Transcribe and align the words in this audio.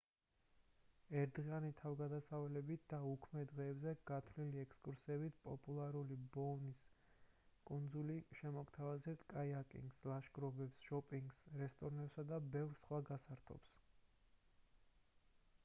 ერთდღიანი 1.23 1.67
თავგადასავლებით 1.79 2.85
და 2.93 2.99
უქმე 3.09 3.43
დღეებზე 3.51 3.93
გათვლილი 4.11 4.61
ექსკურსიებით 4.61 5.37
პოპულარული 5.49 6.17
ბოუენის 6.37 6.81
კუნძული 7.71 8.15
შემოგთავაზებთ 8.39 9.25
კაიაკინგს 9.35 10.01
ლაშქრობებს 10.13 10.79
შოპინგს 10.89 11.43
რესტორნებსა 11.63 12.25
და 12.33 12.41
ბევრ 12.57 12.73
სხვას 12.81 13.05
გასართობს 13.11 13.77